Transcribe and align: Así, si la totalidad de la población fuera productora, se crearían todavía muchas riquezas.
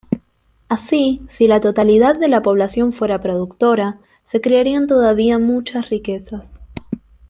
Así, 0.67 1.21
si 1.29 1.47
la 1.47 1.61
totalidad 1.61 2.15
de 2.15 2.27
la 2.27 2.41
población 2.41 2.91
fuera 2.91 3.21
productora, 3.21 3.99
se 4.23 4.41
crearían 4.41 4.87
todavía 4.87 5.37
muchas 5.37 5.89
riquezas. 5.91 6.47